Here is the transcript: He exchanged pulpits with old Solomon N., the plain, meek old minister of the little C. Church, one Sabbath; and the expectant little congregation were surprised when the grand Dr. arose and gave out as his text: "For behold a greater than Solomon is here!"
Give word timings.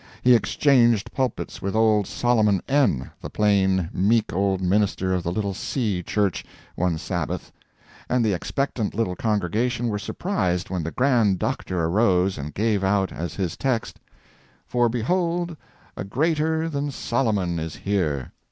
He 0.23 0.33
exchanged 0.33 1.11
pulpits 1.13 1.61
with 1.61 1.75
old 1.75 2.07
Solomon 2.07 2.63
N., 2.67 3.11
the 3.21 3.29
plain, 3.29 3.91
meek 3.93 4.33
old 4.33 4.59
minister 4.59 5.13
of 5.13 5.21
the 5.21 5.31
little 5.31 5.53
C. 5.53 6.01
Church, 6.01 6.43
one 6.75 6.97
Sabbath; 6.97 7.51
and 8.09 8.25
the 8.25 8.33
expectant 8.33 8.95
little 8.95 9.15
congregation 9.15 9.89
were 9.89 9.99
surprised 9.99 10.71
when 10.71 10.81
the 10.81 10.89
grand 10.89 11.37
Dr. 11.37 11.83
arose 11.85 12.39
and 12.39 12.51
gave 12.51 12.83
out 12.83 13.11
as 13.11 13.35
his 13.35 13.55
text: 13.55 13.99
"For 14.65 14.89
behold 14.89 15.55
a 15.95 16.03
greater 16.03 16.67
than 16.67 16.89
Solomon 16.89 17.59
is 17.59 17.75
here!" 17.75 18.31